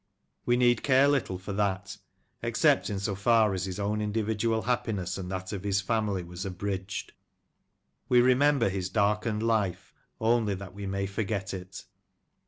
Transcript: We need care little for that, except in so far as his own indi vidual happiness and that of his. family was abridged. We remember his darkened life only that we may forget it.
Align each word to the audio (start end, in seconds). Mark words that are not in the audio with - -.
We 0.47 0.57
need 0.57 0.81
care 0.81 1.07
little 1.07 1.37
for 1.37 1.53
that, 1.53 1.97
except 2.41 2.89
in 2.89 2.97
so 2.99 3.13
far 3.13 3.53
as 3.53 3.65
his 3.65 3.79
own 3.79 4.01
indi 4.01 4.23
vidual 4.23 4.63
happiness 4.63 5.15
and 5.15 5.29
that 5.31 5.53
of 5.53 5.63
his. 5.63 5.79
family 5.79 6.23
was 6.23 6.43
abridged. 6.43 7.13
We 8.09 8.19
remember 8.19 8.69
his 8.69 8.89
darkened 8.89 9.43
life 9.43 9.93
only 10.19 10.55
that 10.55 10.73
we 10.73 10.87
may 10.87 11.05
forget 11.05 11.53
it. 11.53 11.85